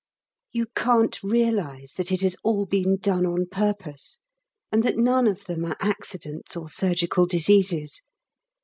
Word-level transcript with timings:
You 0.51 0.65
can't 0.75 1.21
realise 1.21 1.93
that 1.93 2.11
it 2.11 2.21
has 2.21 2.35
all 2.43 2.65
been 2.65 2.97
done 2.97 3.23
on 3.23 3.45
purpose, 3.45 4.17
and 4.71 4.81
that 4.81 4.97
none 4.97 5.27
of 5.27 5.45
them 5.45 5.63
are 5.63 5.77
accidents 5.79 6.55
or 6.57 6.69
surgical 6.69 7.27
diseases. 7.27 8.01